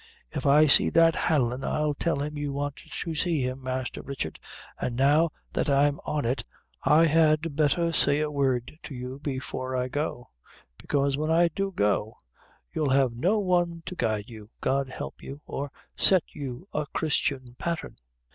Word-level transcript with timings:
If 0.31 0.47
I 0.47 0.65
see 0.65 0.89
that 0.89 1.15
Hanlon, 1.15 1.63
I'll 1.63 1.93
tell 1.93 2.21
him 2.23 2.35
you 2.35 2.51
want 2.51 2.77
to 2.77 3.13
see 3.13 3.43
him, 3.43 3.61
Master 3.61 4.01
Richard; 4.01 4.39
an' 4.81 4.95
now 4.95 5.29
that 5.53 5.69
I'm 5.69 5.99
on 6.07 6.25
it, 6.25 6.43
I 6.81 7.05
had 7.05 7.55
betther 7.55 7.91
say 7.91 8.19
a 8.19 8.31
word 8.31 8.79
to 8.81 8.95
you 8.95 9.19
before 9.19 9.75
I 9.75 9.89
go; 9.89 10.31
bekaise 10.79 11.17
when 11.17 11.29
I 11.29 11.49
do 11.49 11.71
go, 11.71 12.13
you'll 12.73 12.89
have 12.89 13.13
no 13.13 13.37
one 13.37 13.83
to 13.85 13.95
guide 13.95 14.27
you, 14.27 14.49
God 14.59 14.89
help 14.89 15.21
you, 15.21 15.39
or 15.45 15.69
to 15.97 16.03
set 16.03 16.23
you 16.33 16.67
a 16.73 16.87
Christian 16.91 17.55
patthern. 17.59 17.97